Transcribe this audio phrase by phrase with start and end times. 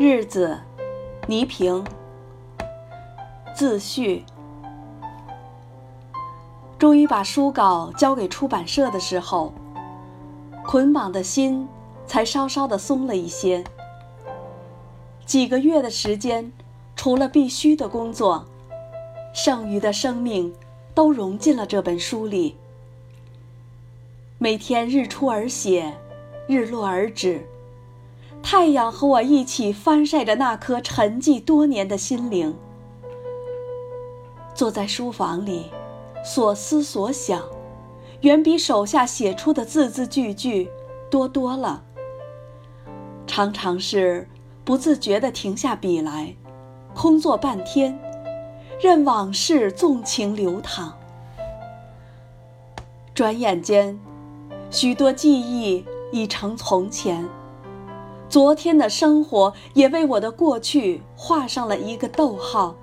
[0.00, 0.56] 日子，
[1.26, 1.84] 倪萍。
[3.52, 4.24] 自序。
[6.78, 9.52] 终于把书稿交给出版社的时候，
[10.64, 11.68] 捆绑的心
[12.06, 13.64] 才稍稍的松了一些。
[15.26, 16.52] 几个月的时间，
[16.94, 18.46] 除了必须的工作，
[19.34, 20.54] 剩余的生命
[20.94, 22.56] 都融进了这本书里。
[24.38, 25.92] 每天日出而写，
[26.46, 27.44] 日落而止。
[28.42, 32.56] 太阳和我一起翻晒着那颗沉寂多年的心灵，
[34.54, 35.70] 坐在书房里，
[36.24, 37.42] 所思所想，
[38.22, 40.70] 远比手下写出的字字句句
[41.10, 41.84] 多多了。
[43.26, 44.26] 常常是
[44.64, 46.34] 不自觉地停下笔来，
[46.94, 48.00] 空坐半天，
[48.80, 50.96] 任往事纵情流淌。
[53.14, 54.00] 转眼间，
[54.70, 57.28] 许多记忆已成从前。
[58.28, 62.74] 昨天的生活也为我的过去画上了一个逗号，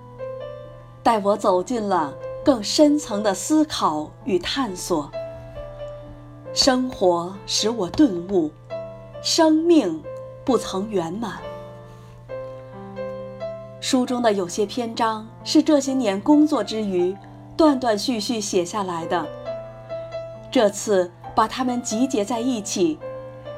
[1.03, 2.11] 带我走进了
[2.43, 5.11] 更深层的思考与探索。
[6.51, 8.49] 生活使我顿悟，
[9.21, 10.01] 生命
[10.43, 11.33] 不曾圆满。
[13.79, 17.15] 书中的有些篇章是这些年工作之余
[17.55, 19.23] 断断续续写下来的，
[20.49, 22.97] 这次把它们集结在一起，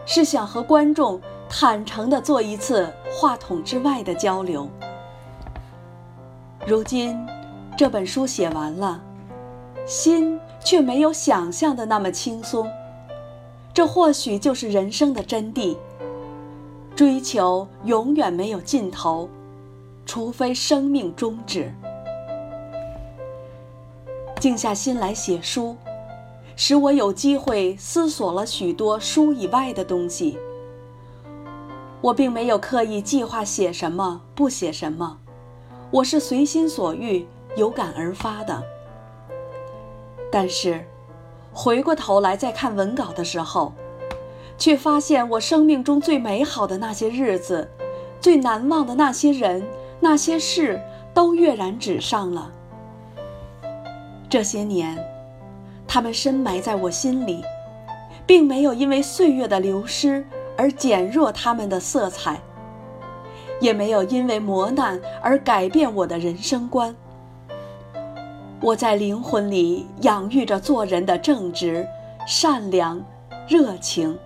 [0.06, 1.22] 是想和观众。
[1.50, 4.70] 坦诚地做一次话筒之外的交流。
[6.66, 7.17] 如今，
[7.78, 9.02] 这本书写完了，
[9.86, 12.70] 心却没有想象的那么轻松。
[13.73, 15.78] 这或许就是人生的真谛。
[16.95, 19.30] 追求永远没有尽头，
[20.06, 21.72] 除非生命终止。
[24.40, 25.75] 静下心来写书，
[26.56, 30.38] 使我有机会思索了许多书以外的东西。
[32.02, 35.17] 我并没有刻意计划写什么，不写什么，
[35.90, 38.64] 我是随心所欲、有感而发的。
[40.31, 40.85] 但是，
[41.52, 43.74] 回过头来再看文稿的时候，
[44.58, 47.68] 却发现我生命中最美好的那些日子，
[48.22, 49.66] 最难忘的那些人、
[50.00, 50.79] 那些事，
[51.16, 52.52] 都跃然纸上了。
[54.29, 55.03] 这些年，
[55.88, 57.41] 他们深埋在我心里，
[58.28, 60.24] 并没有因为岁月的流失。
[60.57, 62.41] 而减弱他们的色彩，
[63.62, 66.95] 也没有因为磨难而改变我的人生观。
[68.59, 71.88] 我在灵魂里养育着做人的正直、
[72.25, 73.00] 善良、
[73.47, 74.17] 热情。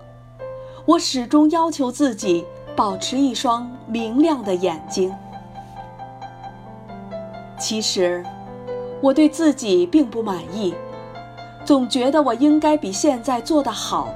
[0.86, 5.14] 我始终要求自己保持一双明亮的眼睛。
[7.60, 8.26] 其实，
[9.02, 10.74] 我对自己并不满意，
[11.64, 14.08] 总觉得我应该比现在做得好。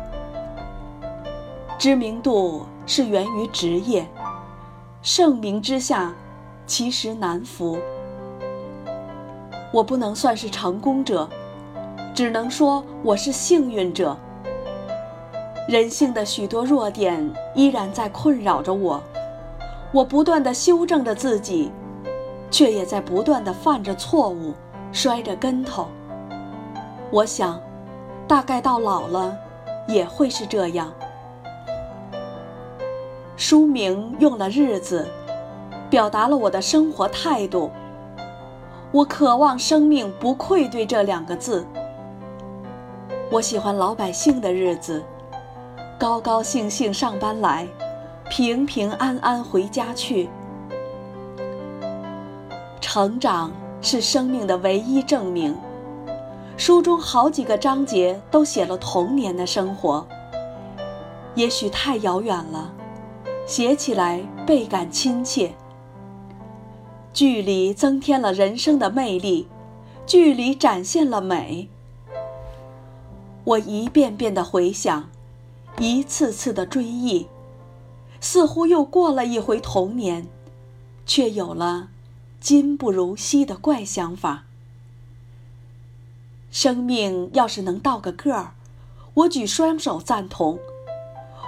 [1.77, 4.07] 知名度是源于职业，
[5.01, 6.13] 盛名之下，
[6.65, 7.77] 其实难服。
[9.73, 11.27] 我不能算是成功者，
[12.13, 14.17] 只能说我是幸运者。
[15.67, 19.01] 人性的许多弱点依然在困扰着我，
[19.91, 21.71] 我不断的修正着自己，
[22.49, 24.53] 却也在不断的犯着错误，
[24.93, 25.87] 摔着跟头。
[27.11, 27.59] 我想，
[28.27, 29.37] 大概到老了，
[29.89, 30.89] 也会是这样。
[33.37, 35.07] 书名用了“日子”，
[35.89, 37.69] 表达了我的生活态度。
[38.91, 41.65] 我渴望生命不愧对这两个字。
[43.29, 45.03] 我喜欢老百姓的日子，
[45.99, 47.67] 高高兴兴上班来，
[48.29, 50.29] 平平安安回家去。
[52.79, 55.57] 成长是生命的唯一证明。
[56.55, 60.07] 书中好几个章节都写了童年的生活，
[61.33, 62.71] 也许太遥远了。
[63.45, 65.55] 写起来倍感亲切。
[67.13, 69.47] 距离增添了人生的魅力，
[70.05, 71.69] 距离展现了美。
[73.45, 75.09] 我一遍遍的回想，
[75.77, 77.27] 一次次的追忆，
[78.19, 80.27] 似乎又过了一回童年，
[81.05, 81.89] 却有了
[82.41, 84.43] 今不如昔的怪想法。
[86.51, 88.53] 生命要是能倒个个儿，
[89.13, 90.59] 我举双手赞同。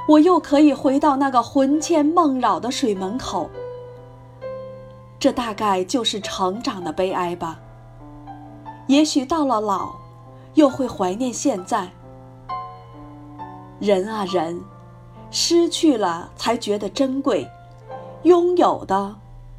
[0.08, 3.50] 我又可以回到那个魂牵梦绕的水门口。
[5.20, 7.60] 这大概就是成长的悲哀吧。
[8.88, 9.96] 也许到了老，
[10.54, 11.90] 又会怀念现在。
[13.80, 14.62] 人啊人，
[15.30, 17.46] 失去了才觉得珍贵，
[18.24, 19.16] 拥有的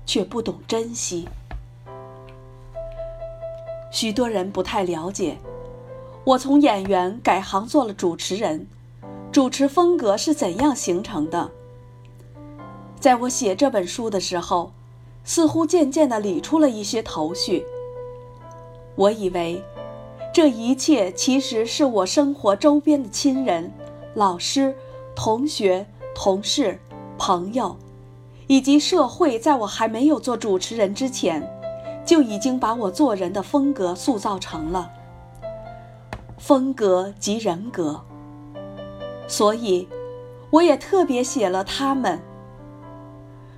[0.06, 1.29] 却不懂珍惜。
[3.91, 5.37] 许多人不太了解，
[6.25, 8.67] 我从演员改行做了主持人。
[9.38, 11.49] 主持风格是怎样形成的？
[12.99, 14.73] 在我写这本书的时候，
[15.23, 17.64] 似乎渐渐地理出了一些头绪。
[18.96, 19.62] 我以为，
[20.35, 23.73] 这一切其实是我生活周边的亲人、
[24.14, 24.75] 老师、
[25.14, 25.87] 同学、
[26.17, 26.76] 同事、
[27.17, 27.76] 朋友，
[28.49, 31.49] 以及社会，在我还没有做主持人之前，
[32.05, 34.90] 就已经把我做人的风格塑造成了。
[36.38, 38.00] 风格即人格，
[39.29, 39.87] 所以，
[40.51, 42.21] 我也特别写了他们。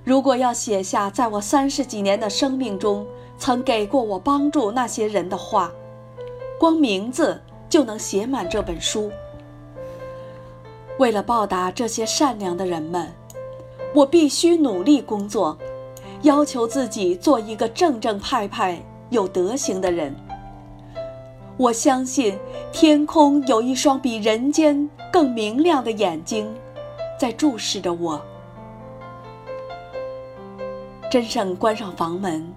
[0.03, 3.07] 如果要写下在我三十几年的生命中
[3.37, 5.71] 曾给过我帮助那些人的话，
[6.59, 9.11] 光名字就能写满这本书。
[10.97, 13.11] 为了报答这些善良的人们，
[13.95, 15.57] 我必须努力工作，
[16.23, 20.15] 要求自己做一个正正派派、有德行的人。
[21.61, 22.39] 我相信
[22.73, 26.51] 天空有一双比人间更明亮的眼睛，
[27.19, 28.19] 在注视着我。
[31.11, 32.51] 真正关上房门，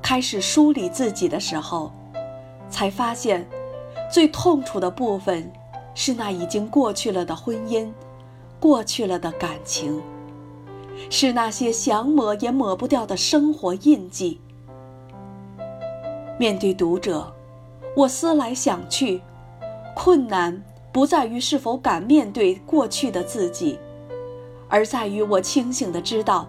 [0.00, 1.92] 开始梳理自己的时候，
[2.70, 3.46] 才发现，
[4.10, 5.52] 最痛楚的部分
[5.94, 7.92] 是那已经过去了的婚姻，
[8.58, 10.00] 过去了的感情，
[11.10, 14.40] 是那些想抹也抹不掉的生活印记。
[16.38, 17.30] 面对读者，
[17.96, 19.20] 我思来想去，
[19.96, 20.62] 困难
[20.92, 23.78] 不在于是否敢面对过去的自己，
[24.68, 26.48] 而在于我清醒的知道。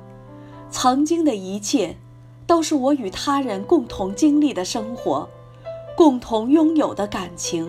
[0.71, 1.97] 曾经的一切，
[2.45, 5.27] 都是我与他人共同经历的生活，
[5.97, 7.67] 共同拥有的感情。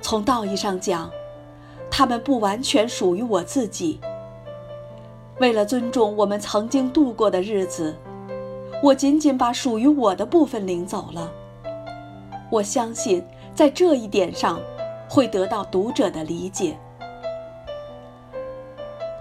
[0.00, 1.10] 从道义上讲，
[1.90, 4.00] 他们不完全属于我自己。
[5.38, 7.94] 为了尊重我们曾经度过的日子，
[8.82, 11.30] 我仅仅把属于我的部分领走了。
[12.50, 13.24] 我相信，
[13.54, 14.60] 在这一点上，
[15.08, 16.76] 会得到读者的理解。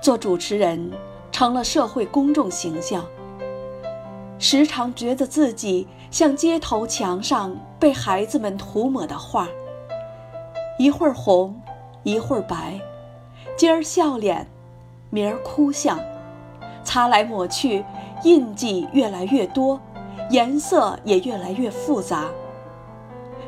[0.02, 0.92] 做主持人。
[1.34, 3.04] 成了社会公众形象，
[4.38, 9.50] 时常觉得自己像街头墙上被孩子们涂抹的画，
[10.78, 11.60] 一会儿红，
[12.04, 12.80] 一会儿白，
[13.58, 14.46] 今儿笑脸，
[15.10, 16.00] 明儿哭相，
[16.84, 17.84] 擦来抹去，
[18.24, 19.82] 印记越来越多，
[20.30, 22.28] 颜色也越来越复杂。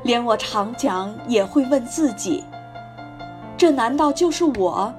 [0.06, 2.44] 连我常讲，也会问自己：
[3.58, 4.94] 这难道就是我？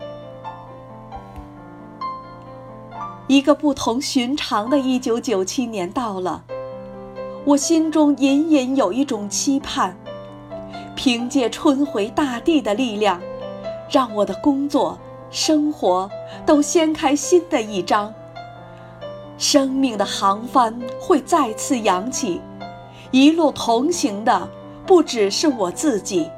[3.29, 6.43] 一个不同寻常的1997年到了，
[7.45, 9.97] 我心中隐隐有一种期盼，
[10.97, 13.21] 凭借春回大地的力量，
[13.89, 14.99] 让我的工作、
[15.31, 16.11] 生活
[16.45, 18.13] 都掀开新的一章。
[19.39, 22.41] 生命的航帆会再次扬起，
[23.13, 24.49] 一路同行的
[24.87, 26.31] 不只是我自己，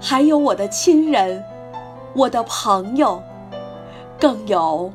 [0.00, 1.44] 还有我的亲人、
[2.14, 3.22] 我的朋友，
[4.18, 4.92] 更有。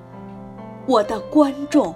[0.88, 1.96] 我的观众。